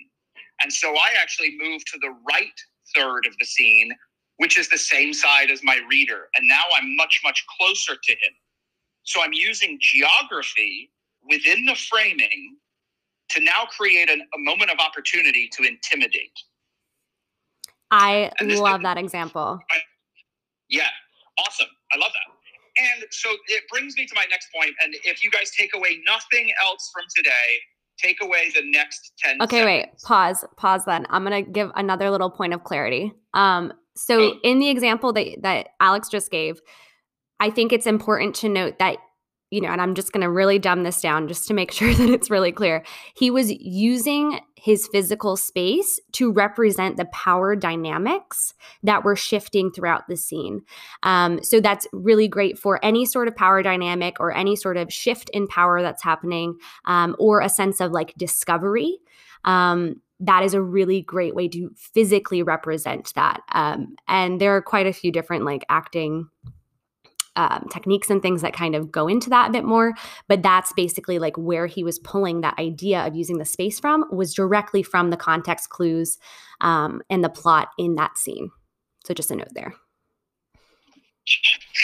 And 0.62 0.72
so 0.72 0.94
I 0.94 1.10
actually 1.20 1.56
move 1.58 1.84
to 1.84 1.98
the 2.00 2.14
right 2.28 2.58
third 2.94 3.26
of 3.26 3.34
the 3.38 3.46
scene, 3.46 3.90
which 4.38 4.58
is 4.58 4.68
the 4.68 4.78
same 4.78 5.12
side 5.12 5.50
as 5.50 5.60
my 5.62 5.80
reader. 5.88 6.28
And 6.36 6.48
now 6.48 6.62
I'm 6.76 6.96
much, 6.96 7.20
much 7.22 7.44
closer 7.58 7.94
to 8.02 8.12
him. 8.12 8.32
So 9.02 9.22
I'm 9.22 9.32
using 9.32 9.78
geography 9.80 10.90
within 11.28 11.64
the 11.64 11.75
framing 11.75 12.56
to 13.30 13.40
now 13.40 13.64
create 13.76 14.10
an, 14.10 14.20
a 14.20 14.38
moment 14.38 14.70
of 14.70 14.78
opportunity 14.78 15.48
to 15.52 15.64
intimidate. 15.64 16.32
I 17.90 18.30
love 18.40 18.82
that 18.82 18.98
example. 18.98 19.60
I, 19.70 19.76
yeah, 20.68 20.88
awesome. 21.38 21.68
I 21.92 21.98
love 21.98 22.10
that. 22.12 22.36
And 22.78 23.04
so 23.11 23.30
it 23.49 23.64
brings 23.71 23.97
me 23.97 24.06
to 24.06 24.14
my 24.14 24.26
next 24.30 24.49
point. 24.54 24.73
And 24.83 24.95
if 25.04 25.25
you 25.25 25.30
guys 25.30 25.50
take 25.59 25.71
away 25.75 25.99
nothing 26.06 26.50
else 26.62 26.90
from 26.92 27.04
today, 27.16 27.33
take 27.99 28.18
away 28.23 28.50
the 28.54 28.62
next 28.64 29.12
10 29.18 29.42
okay 29.42 29.62
seconds. 29.62 29.66
wait 29.66 30.02
pause 30.04 30.45
pause 30.56 30.85
then 30.85 31.06
i'm 31.11 31.25
going 31.25 31.45
to 31.45 31.50
give 31.50 31.71
another 31.76 32.11
little 32.11 32.30
point 32.30 32.52
of 32.52 32.62
clarity 32.64 33.12
um 33.35 33.73
so 33.95 34.21
oh. 34.21 34.35
in 34.42 34.59
the 34.59 34.68
example 34.68 35.12
that 35.12 35.37
that 35.42 35.68
alex 35.80 36.09
just 36.09 36.30
gave 36.30 36.61
i 37.40 37.50
think 37.50 37.73
it's 37.73 37.87
important 37.87 38.35
to 38.35 38.49
note 38.49 38.78
that 38.78 38.99
you 39.50 39.60
know, 39.60 39.68
and 39.68 39.80
I'm 39.80 39.94
just 39.94 40.12
going 40.12 40.22
to 40.22 40.30
really 40.30 40.58
dumb 40.58 40.82
this 40.82 41.00
down 41.00 41.28
just 41.28 41.46
to 41.48 41.54
make 41.54 41.70
sure 41.72 41.92
that 41.94 42.10
it's 42.10 42.30
really 42.30 42.52
clear. 42.52 42.84
He 43.14 43.30
was 43.30 43.52
using 43.52 44.40
his 44.56 44.88
physical 44.88 45.36
space 45.36 46.00
to 46.12 46.32
represent 46.32 46.96
the 46.96 47.04
power 47.06 47.54
dynamics 47.54 48.54
that 48.82 49.04
were 49.04 49.14
shifting 49.14 49.70
throughout 49.70 50.08
the 50.08 50.16
scene. 50.16 50.62
Um, 51.02 51.42
so 51.42 51.60
that's 51.60 51.86
really 51.92 52.26
great 52.26 52.58
for 52.58 52.84
any 52.84 53.06
sort 53.06 53.28
of 53.28 53.36
power 53.36 53.62
dynamic 53.62 54.16
or 54.18 54.34
any 54.34 54.56
sort 54.56 54.76
of 54.76 54.92
shift 54.92 55.30
in 55.30 55.46
power 55.46 55.82
that's 55.82 56.02
happening 56.02 56.56
um, 56.86 57.14
or 57.18 57.40
a 57.40 57.48
sense 57.48 57.80
of 57.80 57.92
like 57.92 58.14
discovery. 58.16 58.98
Um, 59.44 60.00
that 60.18 60.42
is 60.42 60.54
a 60.54 60.62
really 60.62 61.02
great 61.02 61.34
way 61.34 61.46
to 61.48 61.70
physically 61.76 62.42
represent 62.42 63.12
that. 63.14 63.42
Um, 63.52 63.96
and 64.08 64.40
there 64.40 64.56
are 64.56 64.62
quite 64.62 64.86
a 64.86 64.92
few 64.92 65.12
different 65.12 65.44
like 65.44 65.64
acting 65.68 66.28
um, 67.37 67.66
techniques 67.71 68.11
and 68.11 68.23
things 68.23 68.43
that 68.43 68.52
kind 68.52 68.75
of 68.75 68.90
go 68.90 69.09
into 69.09 69.31
that 69.31 69.49
a 69.50 69.52
bit 69.52 69.64
more. 69.64 69.95
But 70.28 70.43
that's 70.43 70.73
basically 70.73 71.19
like 71.19 71.37
where 71.37 71.66
he 71.66 71.85
was 71.85 71.99
pulling 71.99 72.40
that 72.40 72.59
idea 72.59 73.07
of 73.07 73.14
using 73.14 73.38
the 73.38 73.45
space 73.45 73.78
from 73.78 74.05
was 74.11 74.35
directly 74.35 74.83
from 74.83 75.11
the 75.11 75.16
context 75.16 75.71
clues 75.71 76.19
um, 76.61 77.02
and 77.11 77.23
the 77.23 77.28
plot 77.28 77.69
in 77.78 77.95
that 77.97 78.19
scene. 78.19 78.50
So 79.05 79.14
just 79.14 79.31
a 79.31 79.37
note 79.37 79.55
there. 79.55 79.75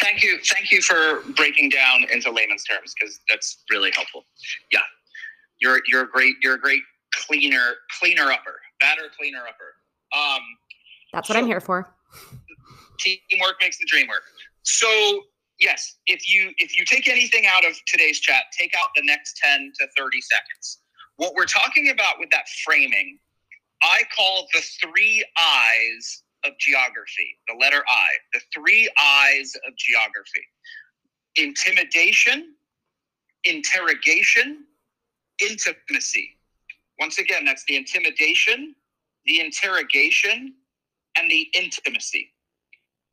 Thank 0.00 0.22
you. 0.22 0.38
Thank 0.44 0.70
you 0.70 0.80
for 0.80 1.20
breaking 1.32 1.70
down 1.70 2.04
into 2.12 2.30
layman's 2.30 2.64
terms 2.64 2.94
because 2.98 3.20
that's 3.28 3.62
really 3.70 3.90
helpful. 3.94 4.24
Yeah, 4.70 4.80
you're 5.60 5.80
you're 5.86 6.02
a 6.02 6.08
great 6.08 6.36
you're 6.42 6.54
a 6.54 6.60
great 6.60 6.82
cleaner 7.12 7.74
cleaner 7.98 8.30
upper, 8.30 8.60
batter 8.80 9.08
cleaner 9.18 9.40
upper. 9.40 9.74
Um, 10.16 10.42
that's 11.12 11.28
what 11.28 11.34
so, 11.34 11.40
I'm 11.40 11.46
here 11.46 11.60
for. 11.60 11.92
Teamwork 12.98 13.56
makes 13.60 13.78
the 13.78 13.86
dream 13.86 14.06
work. 14.08 14.22
So 14.62 15.22
yes, 15.62 15.96
if 16.06 16.28
you 16.28 16.52
if 16.58 16.76
you 16.76 16.84
take 16.84 17.08
anything 17.08 17.46
out 17.46 17.64
of 17.64 17.74
today's 17.86 18.20
chat, 18.20 18.44
take 18.58 18.74
out 18.78 18.88
the 18.96 19.02
next 19.04 19.36
10 19.36 19.72
to 19.78 19.86
30 19.96 20.20
seconds. 20.20 20.78
What 21.16 21.34
we're 21.34 21.46
talking 21.46 21.90
about 21.90 22.16
with 22.18 22.30
that 22.30 22.48
framing, 22.64 23.18
I 23.82 24.02
call 24.14 24.48
the 24.52 24.60
three 24.82 25.24
eyes 25.38 26.22
of 26.44 26.52
geography, 26.58 27.38
the 27.48 27.54
letter 27.54 27.82
I, 27.88 28.08
the 28.32 28.40
three 28.52 28.90
eyes 29.00 29.52
of 29.66 29.76
geography. 29.76 30.44
Intimidation, 31.36 32.54
interrogation, 33.44 34.64
intimacy. 35.40 36.30
Once 36.98 37.18
again, 37.18 37.44
that's 37.44 37.64
the 37.68 37.76
intimidation, 37.76 38.74
the 39.24 39.40
interrogation, 39.40 40.54
and 41.16 41.30
the 41.30 41.48
intimacy. 41.54 42.32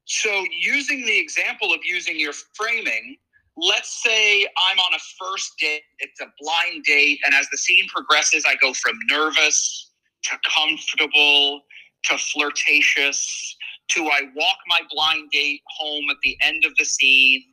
So, 0.10 0.46
using 0.52 1.06
the 1.06 1.20
example 1.20 1.74
of 1.74 1.82
using 1.86 2.20
your 2.20 2.34
framing, 2.56 3.18
let's 3.58 4.04
say 4.04 4.44
I'm 4.46 4.80
on 4.80 4.96
a 4.96 5.00
first 5.20 5.54
date, 5.60 5.84
it's 6.00 6.22
a 6.22 6.28
blind 6.42 6.86
date, 6.86 7.20
and 7.26 7.36
as 7.36 7.48
the 7.52 7.58
scene 7.58 7.88
progresses, 7.90 8.46
I 8.48 8.56
go 8.62 8.74
from 8.74 8.98
nervous 9.10 9.92
to 10.26 10.38
comfortable 10.56 11.62
to 12.06 12.18
flirtatious 12.18 13.58
to 13.90 14.08
I 14.08 14.24
walk 14.36 14.58
my 14.68 14.82
blind 14.92 15.32
date 15.32 15.62
home 15.80 16.06
at 16.12 16.18
the 16.24 16.38
end 16.44 16.66
of 16.66 16.74
the 16.78 16.86
scene 16.86 17.44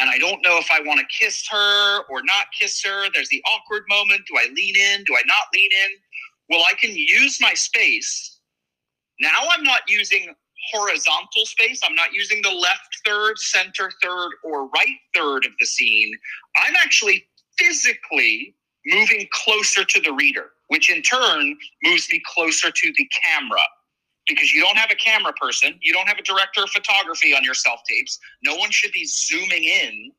and 0.00 0.10
I 0.10 0.18
don't 0.18 0.44
know 0.44 0.58
if 0.58 0.70
I 0.72 0.80
want 0.80 1.00
to 1.00 1.06
kiss 1.20 1.44
her 1.50 2.00
or 2.10 2.22
not 2.24 2.46
kiss 2.58 2.82
her. 2.84 3.08
There's 3.14 3.30
the 3.30 3.42
awkward 3.46 3.84
moment. 3.88 4.22
Do 4.28 4.36
I 4.38 4.46
lean 4.54 4.74
in? 4.76 5.04
Do 5.04 5.14
I 5.16 5.22
not 5.26 5.46
lean 5.54 5.70
in? 5.84 5.90
Well, 6.50 6.64
I 6.68 6.74
can 6.74 6.96
use 6.96 7.38
my 7.40 7.54
space. 7.54 8.40
Now 9.20 9.40
I'm 9.52 9.64
not 9.64 9.82
using 9.88 10.34
horizontal 10.72 11.44
space. 11.46 11.80
I'm 11.84 11.94
not 11.94 12.12
using 12.12 12.42
the 12.42 12.50
left 12.50 12.98
third, 13.04 13.38
center 13.38 13.90
third, 14.02 14.30
or 14.44 14.68
right 14.68 14.96
third 15.14 15.46
of 15.46 15.52
the 15.58 15.66
scene. 15.66 16.12
I'm 16.64 16.74
actually 16.76 17.24
physically 17.58 18.54
moving 18.86 19.26
closer 19.32 19.84
to 19.84 20.00
the 20.00 20.12
reader, 20.12 20.50
which 20.68 20.90
in 20.90 21.02
turn 21.02 21.56
moves 21.84 22.08
me 22.10 22.22
closer 22.34 22.70
to 22.70 22.92
the 22.96 23.08
camera. 23.24 23.60
Because 24.28 24.52
you 24.52 24.60
don't 24.62 24.76
have 24.76 24.90
a 24.90 24.96
camera 24.96 25.32
person, 25.32 25.74
you 25.82 25.92
don't 25.92 26.06
have 26.08 26.18
a 26.18 26.22
director 26.22 26.62
of 26.62 26.70
photography 26.70 27.34
on 27.34 27.42
your 27.42 27.54
self 27.54 27.80
tapes. 27.88 28.18
No 28.44 28.54
one 28.56 28.70
should 28.70 28.92
be 28.92 29.04
zooming 29.06 29.64
in. 29.64 30.12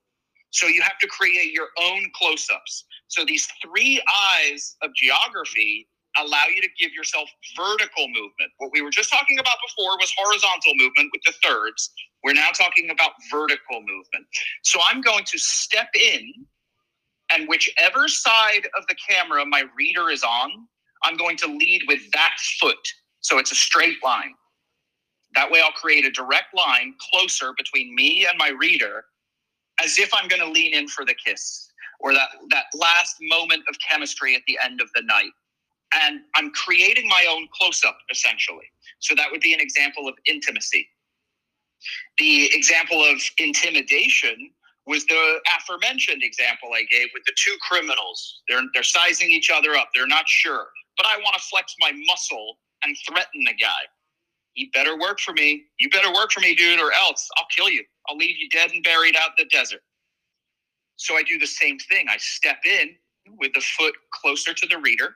So 0.51 0.67
you 0.67 0.81
have 0.81 0.98
to 1.00 1.07
create 1.07 1.53
your 1.53 1.69
own 1.81 2.12
close 2.13 2.48
ups. 2.53 2.86
So 3.07 3.24
these 3.25 3.48
three 3.63 4.01
eyes 4.36 4.75
of 4.81 4.93
geography 4.95 5.88
allow 6.18 6.46
you 6.53 6.62
to 6.62 6.70
give 6.80 6.91
yourself 6.94 7.30
vertical 7.56 8.08
movement. 8.08 8.51
What 8.58 8.72
we 8.74 8.82
were 8.82 8.89
just 8.89 9.12
talking 9.12 9.39
about 9.39 9.56
before 9.68 9.98
was 9.98 10.12
horizontal 10.18 10.74
movement 10.75 11.10
with 11.13 11.22
the 11.25 11.34
thirds. 11.44 11.91
We're 12.24 12.34
now 12.34 12.50
talking 12.53 12.89
about 12.89 13.12
vertical 13.32 13.80
movement. 13.80 14.25
So 14.63 14.80
I'm 14.89 15.01
going 15.01 15.24
to 15.25 15.38
step 15.39 15.88
in, 15.96 16.32
and 17.34 17.48
whichever 17.48 18.08
side 18.08 18.68
of 18.77 18.86
the 18.88 18.96
camera 18.96 19.46
my 19.46 19.63
reader 19.77 20.10
is 20.10 20.24
on, 20.24 20.51
I'm 21.03 21.18
going 21.18 21.38
to 21.38 21.48
lead 21.48 21.84
with 21.88 22.01
that 22.12 22.36
foot. 22.60 22.88
So 23.22 23.39
it's 23.39 23.51
a 23.51 23.56
straight 23.56 24.03
line. 24.03 24.34
That 25.34 25.50
way, 25.50 25.62
I'll 25.62 25.72
create 25.72 26.06
a 26.06 26.12
direct 26.12 26.53
line 26.56 26.94
closer 27.12 27.53
between 27.58 27.96
me 27.96 28.27
and 28.30 28.38
my 28.38 28.50
reader 28.60 29.06
as 29.82 29.98
if 29.98 30.12
I'm 30.13 30.27
going 30.27 30.41
to 30.41 30.50
lean 30.50 30.74
in 30.74 30.88
for 30.88 31.06
the 31.06 31.15
kiss 31.25 31.70
or 32.01 32.13
that, 32.13 32.30
that 32.50 32.65
last 32.74 33.15
moment 33.22 33.63
of 33.70 33.75
chemistry 33.89 34.36
at 34.36 34.41
the 34.48 34.60
end 34.63 34.82
of 34.82 34.89
the 34.94 35.01
night 35.03 35.32
and 35.93 36.21
I'm 36.36 36.51
creating 36.51 37.07
my 37.07 37.25
own 37.29 37.48
close 37.53 37.83
up 37.83 37.98
essentially. 38.12 38.65
So 39.00 39.15
that 39.15 39.31
would 39.31 39.41
be 39.41 39.53
an 39.53 39.60
example 39.60 40.07
of 40.07 40.15
intimacy. 40.25 40.88
The 42.17 42.50
example 42.53 43.03
of 43.03 43.21
intimidation 43.38 44.51
was 44.86 45.05
the 45.05 45.39
aforementioned 45.57 46.24
example 46.24 46.69
I 46.74 46.83
gave 46.91 47.10
with 47.13 47.24
the 47.25 47.33
two 47.38 47.55
criminals. 47.67 48.41
They're 48.48 48.62
they're 48.74 48.83
sizing 48.83 49.29
each 49.29 49.50
other 49.50 49.75
up. 49.75 49.89
They're 49.93 50.07
not 50.07 50.27
sure, 50.27 50.67
but 50.98 51.05
I 51.05 51.17
want 51.17 51.36
to 51.36 51.41
flex 51.41 51.75
my 51.79 51.91
muscle 52.05 52.57
and 52.83 52.95
threaten 53.07 53.43
the 53.45 53.53
guy. 53.53 53.81
You 54.55 54.69
better 54.74 54.98
work 55.00 55.19
for 55.19 55.33
me. 55.33 55.63
You 55.79 55.89
better 55.89 56.12
work 56.13 56.31
for 56.31 56.41
me, 56.41 56.55
dude, 56.55 56.79
or 56.79 56.91
else 56.93 57.27
I'll 57.38 57.48
kill 57.55 57.69
you. 57.69 57.83
I'll 58.10 58.17
leave 58.17 58.38
you 58.38 58.50
dead 58.50 58.71
and 58.71 58.83
buried 58.83 59.15
out 59.15 59.29
in 59.38 59.45
the 59.45 59.50
desert. 59.50 59.81
So 60.98 61.15
I 61.15 61.24
do 61.24 61.39
the 61.39 61.48
same 61.48 61.79
thing. 61.79 62.07
I 62.10 62.17
step 62.17 62.57
in 62.65 62.95
with 63.39 63.53
the 63.53 63.62
foot 63.62 63.93
closer 64.13 64.53
to 64.53 64.67
the 64.67 64.77
reader 64.79 65.15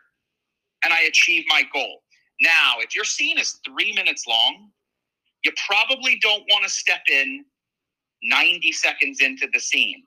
and 0.85 0.93
I 0.93 1.01
achieve 1.01 1.43
my 1.49 1.63
goal. 1.73 2.03
Now, 2.41 2.75
if 2.79 2.95
your 2.95 3.03
scene 3.03 3.39
is 3.39 3.59
three 3.67 3.91
minutes 3.93 4.25
long, 4.27 4.69
you 5.43 5.51
probably 5.67 6.17
don't 6.21 6.43
want 6.51 6.63
to 6.63 6.69
step 6.69 7.01
in 7.11 7.43
90 8.23 8.71
seconds 8.71 9.19
into 9.19 9.47
the 9.51 9.59
scene 9.59 10.03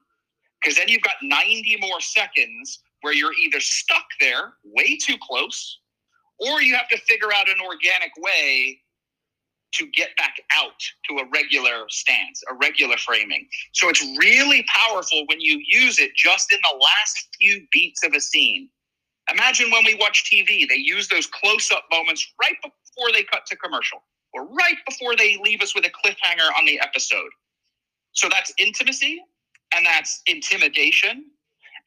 because 0.63 0.79
then 0.79 0.89
you've 0.89 1.03
got 1.03 1.15
90 1.23 1.77
more 1.81 2.01
seconds 2.01 2.81
where 3.03 3.13
you're 3.13 3.35
either 3.45 3.61
stuck 3.61 4.05
there 4.21 4.55
way 4.65 4.97
too 4.97 5.17
close 5.23 5.79
or 6.39 6.63
you 6.63 6.75
have 6.75 6.89
to 6.89 6.99
figure 6.99 7.33
out 7.33 7.49
an 7.49 7.57
organic 7.65 8.11
way 8.19 8.81
to 9.73 9.87
get 9.89 10.09
back 10.17 10.35
out 10.57 10.81
to 11.09 11.19
a 11.19 11.29
regular 11.33 11.85
stance, 11.89 12.43
a 12.51 12.55
regular 12.55 12.97
framing. 12.97 13.47
So 13.73 13.89
it's 13.89 14.03
really 14.19 14.65
powerful 14.67 15.25
when 15.27 15.41
you 15.41 15.61
use 15.67 15.99
it 15.99 16.13
just 16.17 16.53
in 16.53 16.59
the 16.63 16.77
last 16.79 17.29
few 17.39 17.67
beats 17.71 18.03
of 18.05 18.15
a 18.15 18.21
scene. 18.21 18.71
Imagine 19.33 19.71
when 19.71 19.85
we 19.85 19.95
watch 19.97 20.25
TV, 20.31 20.69
they 20.69 20.77
use 20.77 21.09
those 21.09 21.27
close 21.27 21.71
up 21.71 21.85
moments 21.91 22.33
right 22.41 22.57
before 22.63 23.13
they 23.13 23.25
cut 23.25 23.45
to 23.47 23.57
commercial 23.57 24.03
or 24.33 24.47
right 24.47 24.77
before 24.89 25.17
they 25.17 25.37
leave 25.43 25.63
us 25.63 25.75
with 25.75 25.85
a 25.87 25.91
cliffhanger 25.91 26.49
on 26.59 26.65
the 26.67 26.81
episode. 26.81 27.31
So 28.13 28.29
that's 28.29 28.53
intimacy 28.59 29.21
and 29.75 29.85
that's 29.85 30.23
intimidation. 30.27 31.25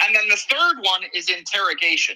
And 0.06 0.16
then 0.16 0.28
the 0.30 0.38
third 0.50 0.78
one 0.82 1.02
is 1.14 1.30
interrogation. 1.30 2.16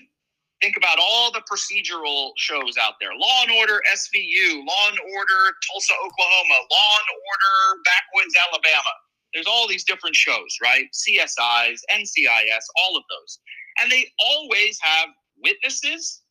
Think 0.62 0.78
about 0.78 0.98
all 1.00 1.32
the 1.32 1.42
procedural 1.42 2.32
shows 2.38 2.78
out 2.82 2.94
there 3.02 3.12
Law 3.14 3.44
and 3.44 3.52
Order 3.60 3.82
SVU, 3.94 4.66
Law 4.66 4.90
and 4.90 5.00
Order 5.16 5.54
Tulsa, 5.68 5.94
Oklahoma, 6.06 6.58
Law 6.72 6.94
and 7.02 7.10
Order 7.12 7.82
Backwoods, 7.84 8.34
Alabama. 8.50 8.94
There's 9.34 9.48
all 9.48 9.68
these 9.68 9.84
different 9.84 10.16
shows, 10.16 10.58
right? 10.64 10.86
CSIs, 10.94 11.80
NCIS, 11.92 12.66
all 12.78 12.96
of 12.96 13.04
those. 13.10 13.40
And 13.80 13.92
they 13.92 14.12
always 14.30 14.80
have 14.82 15.10
witnesses, 15.44 16.22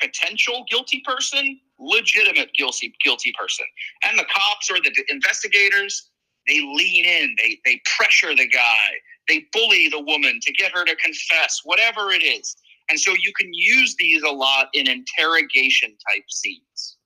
potential 0.00 0.64
guilty 0.68 1.02
person, 1.04 1.58
legitimate 1.78 2.52
guilty 2.54 2.94
guilty 3.02 3.32
person. 3.38 3.66
And 4.04 4.18
the 4.18 4.24
cops 4.24 4.70
or 4.70 4.76
the 4.76 4.92
investigators, 5.08 6.10
they 6.46 6.60
lean 6.60 7.04
in, 7.04 7.34
they 7.38 7.60
they 7.64 7.80
pressure 7.96 8.34
the 8.34 8.48
guy, 8.48 8.88
they 9.28 9.46
bully 9.52 9.88
the 9.88 10.00
woman 10.00 10.38
to 10.42 10.52
get 10.52 10.72
her 10.72 10.84
to 10.84 10.96
confess, 10.96 11.60
whatever 11.64 12.12
it 12.12 12.22
is. 12.22 12.56
And 12.90 12.98
so 12.98 13.12
you 13.12 13.32
can 13.38 13.48
use 13.52 13.94
these 13.98 14.22
a 14.22 14.30
lot 14.30 14.68
in 14.74 14.88
interrogation 14.88 15.90
type 15.90 16.24
scenes. 16.28 16.96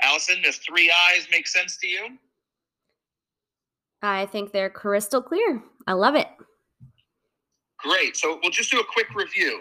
Allison, 0.00 0.42
does 0.42 0.56
three 0.56 0.92
eyes 1.10 1.26
make 1.30 1.46
sense 1.46 1.76
to 1.78 1.86
you? 1.86 2.08
I 4.02 4.26
think 4.26 4.52
they're 4.52 4.70
crystal 4.70 5.22
clear. 5.22 5.62
I 5.86 5.92
love 5.92 6.14
it. 6.16 6.26
Great. 7.82 8.16
So 8.16 8.38
we'll 8.42 8.52
just 8.52 8.70
do 8.70 8.80
a 8.80 8.84
quick 8.84 9.14
review. 9.14 9.60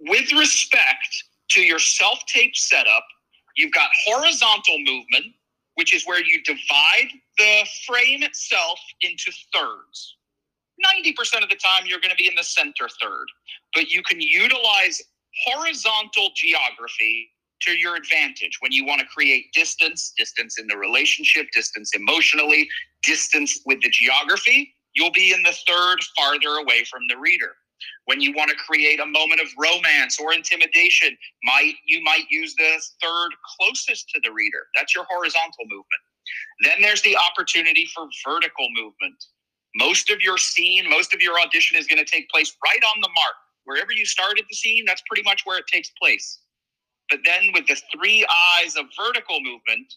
With 0.00 0.32
respect 0.32 1.24
to 1.50 1.60
your 1.60 1.78
self 1.78 2.20
tape 2.26 2.54
setup, 2.54 3.04
you've 3.56 3.72
got 3.72 3.88
horizontal 4.06 4.78
movement, 4.78 5.26
which 5.74 5.94
is 5.94 6.04
where 6.06 6.22
you 6.22 6.42
divide 6.44 7.08
the 7.38 7.66
frame 7.86 8.22
itself 8.22 8.78
into 9.00 9.32
thirds. 9.52 10.16
90% 11.04 11.42
of 11.42 11.48
the 11.48 11.56
time, 11.56 11.84
you're 11.86 12.00
going 12.00 12.10
to 12.10 12.16
be 12.16 12.28
in 12.28 12.36
the 12.36 12.44
center 12.44 12.88
third, 13.02 13.26
but 13.74 13.88
you 13.88 14.02
can 14.02 14.20
utilize 14.20 15.02
horizontal 15.46 16.30
geography 16.36 17.30
to 17.60 17.72
your 17.72 17.96
advantage 17.96 18.58
when 18.60 18.70
you 18.70 18.84
want 18.84 19.00
to 19.00 19.06
create 19.06 19.52
distance, 19.52 20.12
distance 20.16 20.58
in 20.58 20.66
the 20.68 20.76
relationship, 20.76 21.46
distance 21.52 21.92
emotionally, 21.94 22.68
distance 23.02 23.60
with 23.66 23.80
the 23.82 23.90
geography. 23.90 24.74
You'll 24.98 25.12
be 25.12 25.32
in 25.34 25.42
the 25.44 25.56
third 25.68 25.98
farther 26.18 26.58
away 26.60 26.84
from 26.84 27.02
the 27.08 27.18
reader. 27.18 27.56
When 28.06 28.20
you 28.20 28.34
want 28.34 28.50
to 28.50 28.56
create 28.58 29.00
a 29.00 29.06
moment 29.06 29.40
of 29.40 29.48
romance 29.58 30.20
or 30.20 30.34
intimidation, 30.34 31.16
might 31.44 31.74
you 31.86 32.02
might 32.04 32.26
use 32.30 32.54
the 32.56 32.82
third 33.02 33.30
closest 33.58 34.10
to 34.10 34.20
the 34.24 34.32
reader. 34.32 34.66
That's 34.76 34.94
your 34.94 35.06
horizontal 35.10 35.64
movement. 35.66 36.02
Then 36.64 36.82
there's 36.82 37.02
the 37.02 37.16
opportunity 37.18 37.86
for 37.94 38.08
vertical 38.26 38.68
movement. 38.74 39.16
Most 39.76 40.10
of 40.10 40.22
your 40.22 40.38
scene, 40.38 40.90
most 40.90 41.14
of 41.14 41.22
your 41.22 41.40
audition 41.40 41.78
is 41.78 41.86
going 41.86 42.04
to 42.04 42.10
take 42.10 42.30
place 42.30 42.56
right 42.64 42.82
on 42.84 43.02
the 43.02 43.10
mark. 43.10 43.36
Wherever 43.64 43.92
you 43.92 44.06
started 44.06 44.44
the 44.50 44.56
scene, 44.56 44.84
that's 44.86 45.02
pretty 45.08 45.24
much 45.24 45.42
where 45.46 45.58
it 45.58 45.66
takes 45.72 45.90
place. 46.02 46.40
But 47.10 47.20
then 47.24 47.50
with 47.54 47.68
the 47.68 47.80
three 47.94 48.26
eyes 48.58 48.76
of 48.76 48.86
vertical 48.98 49.40
movement, 49.42 49.94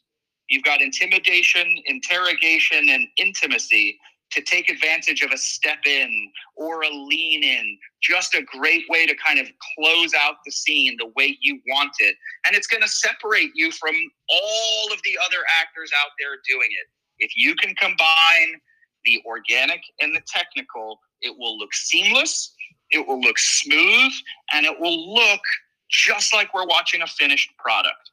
you've 0.49 0.63
got 0.63 0.81
intimidation, 0.81 1.67
interrogation, 1.87 2.89
and 2.89 3.07
intimacy 3.17 3.99
to 4.31 4.41
take 4.41 4.69
advantage 4.69 5.21
of 5.21 5.31
a 5.31 5.37
step 5.37 5.85
in 5.85 6.31
or 6.55 6.83
a 6.83 6.89
lean 6.89 7.43
in. 7.43 7.77
Just 8.01 8.33
a 8.33 8.41
great 8.43 8.85
way 8.89 9.05
to 9.05 9.15
kind 9.15 9.39
of 9.39 9.47
close 9.75 10.13
out 10.13 10.35
the 10.45 10.51
scene 10.51 10.95
the 10.97 11.11
way 11.15 11.37
you 11.41 11.59
want 11.67 11.91
it. 11.99 12.15
And 12.45 12.55
it's 12.55 12.67
going 12.67 12.81
to 12.81 12.89
separate 12.89 13.51
you 13.53 13.71
from 13.71 13.95
all 14.29 14.93
of 14.93 14.99
the 15.03 15.17
other 15.25 15.43
actors 15.61 15.91
out 16.01 16.11
there 16.19 16.37
doing 16.49 16.69
it. 16.71 16.87
If 17.19 17.31
you 17.35 17.55
can 17.55 17.75
combine 17.75 18.59
the 19.05 19.21
organic 19.25 19.81
and 19.99 20.15
the 20.15 20.21
technical, 20.27 20.99
it 21.21 21.35
will 21.37 21.57
look 21.57 21.73
seamless, 21.73 22.53
it 22.89 23.05
will 23.05 23.19
look 23.19 23.37
smooth, 23.37 24.11
and 24.53 24.65
it 24.65 24.79
will 24.79 25.13
look 25.13 25.41
just 25.89 26.33
like 26.33 26.53
we're 26.53 26.65
watching 26.65 27.01
a 27.01 27.07
finished 27.07 27.51
product, 27.57 28.11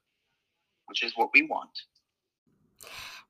which 0.86 1.02
is 1.02 1.12
what 1.16 1.30
we 1.32 1.42
want. 1.42 1.70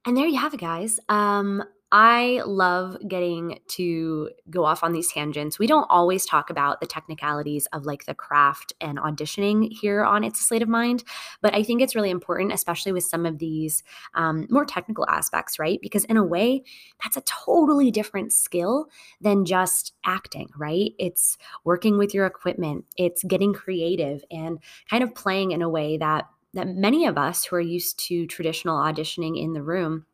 And 0.07 0.17
there 0.17 0.27
you 0.27 0.39
have 0.39 0.55
it, 0.55 0.61
guys. 0.61 0.99
Um, 1.09 1.63
I 1.91 2.43
love 2.45 2.99
getting 3.09 3.61
to 3.69 4.31
go 4.51 4.67
off 4.67 4.85
on 4.85 4.93
these 4.93 5.11
tangents. 5.11 5.59
We 5.59 5.67
don't 5.67 5.87
always 5.89 6.27
talk 6.27 6.51
about 6.51 6.81
the 6.81 6.87
technicalities 6.87 7.67
of 7.73 7.87
like 7.87 8.05
the 8.05 8.15
craft 8.15 8.75
and 8.79 8.99
auditioning 8.99 9.73
here 9.73 10.05
on 10.05 10.23
It's 10.23 10.41
a 10.41 10.45
Sleight 10.45 10.61
of 10.61 10.69
Mind, 10.69 11.03
but 11.41 11.55
I 11.55 11.63
think 11.63 11.81
it's 11.81 11.95
really 11.95 12.11
important, 12.11 12.53
especially 12.53 12.93
with 12.93 13.05
some 13.05 13.25
of 13.25 13.39
these 13.39 13.83
um, 14.15 14.47
more 14.51 14.67
technical 14.67 15.09
aspects, 15.09 15.59
right? 15.59 15.79
Because 15.81 16.05
in 16.05 16.19
a 16.19 16.25
way, 16.25 16.63
that's 17.03 17.17
a 17.17 17.23
totally 17.23 17.91
different 17.91 18.35
skill 18.35 18.89
than 19.23 19.47
just 19.47 19.95
acting, 20.05 20.51
right? 20.59 20.93
It's 20.99 21.39
working 21.65 21.97
with 21.97 22.13
your 22.13 22.27
equipment, 22.27 22.85
it's 22.99 23.25
getting 23.25 23.55
creative 23.55 24.23
and 24.31 24.59
kind 24.91 25.03
of 25.03 25.15
playing 25.15 25.53
in 25.53 25.63
a 25.63 25.71
way 25.71 25.97
that 25.97 26.27
that 26.55 26.69
many 26.69 27.07
of 27.07 27.19
us 27.19 27.45
who 27.45 27.57
are 27.57 27.61
used 27.61 27.99
to 28.09 28.27
traditional 28.27 28.79
auditioning 28.79 29.41
in 29.41 29.53
the 29.53 29.63
room 29.63 30.07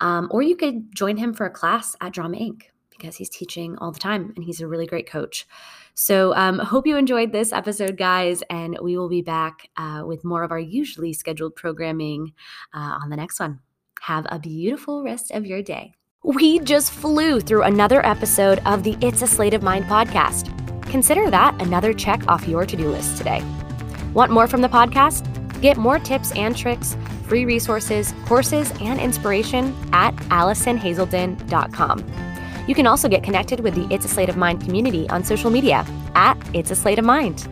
Um, 0.00 0.28
or 0.30 0.40
you 0.42 0.56
could 0.56 0.94
join 0.94 1.18
him 1.18 1.34
for 1.34 1.44
a 1.46 1.50
class 1.50 1.96
at 2.00 2.12
Drama 2.12 2.38
Inc. 2.38 2.62
because 2.90 3.16
he's 3.16 3.28
teaching 3.28 3.76
all 3.78 3.90
the 3.92 4.00
time 4.00 4.32
and 4.34 4.44
he's 4.44 4.60
a 4.60 4.66
really 4.66 4.86
great 4.86 5.08
coach. 5.08 5.46
So, 5.94 6.34
um, 6.34 6.58
hope 6.58 6.86
you 6.86 6.96
enjoyed 6.96 7.32
this 7.32 7.52
episode, 7.52 7.98
guys, 7.98 8.42
and 8.48 8.78
we 8.80 8.96
will 8.96 9.10
be 9.10 9.20
back 9.20 9.68
uh, 9.76 10.04
with 10.06 10.24
more 10.24 10.42
of 10.42 10.50
our 10.50 10.58
usually 10.58 11.12
scheduled 11.12 11.54
programming 11.56 12.32
uh, 12.72 12.98
on 13.02 13.10
the 13.10 13.16
next 13.16 13.38
one. 13.38 13.58
Have 14.00 14.26
a 14.30 14.38
beautiful 14.38 15.02
rest 15.02 15.30
of 15.30 15.44
your 15.44 15.62
day. 15.62 15.92
We 16.22 16.60
just 16.60 16.92
flew 16.92 17.40
through 17.40 17.64
another 17.64 18.06
episode 18.06 18.62
of 18.64 18.82
the 18.82 18.96
It's 19.00 19.20
a 19.20 19.26
Sleight 19.26 19.52
of 19.52 19.62
Mind 19.62 19.84
podcast. 19.86 20.59
Consider 20.90 21.30
that 21.30 21.60
another 21.62 21.94
check 21.94 22.26
off 22.26 22.48
your 22.48 22.66
to 22.66 22.76
do 22.76 22.90
list 22.90 23.16
today. 23.16 23.44
Want 24.12 24.32
more 24.32 24.48
from 24.48 24.60
the 24.60 24.68
podcast? 24.68 25.24
Get 25.60 25.76
more 25.76 26.00
tips 26.00 26.32
and 26.32 26.56
tricks, 26.56 26.96
free 27.28 27.44
resources, 27.44 28.12
courses, 28.26 28.72
and 28.80 28.98
inspiration 28.98 29.76
at 29.92 30.16
AllisonHazelden.com. 30.16 32.04
You 32.66 32.74
can 32.74 32.88
also 32.88 33.08
get 33.08 33.22
connected 33.22 33.60
with 33.60 33.74
the 33.74 33.86
It's 33.94 34.04
a 34.04 34.08
Sleight 34.08 34.28
of 34.28 34.36
Mind 34.36 34.62
community 34.62 35.08
on 35.10 35.22
social 35.22 35.50
media 35.50 35.86
at 36.16 36.36
It's 36.54 36.72
a 36.72 36.76
Sleight 36.76 36.98
of 36.98 37.04
Mind. 37.04 37.48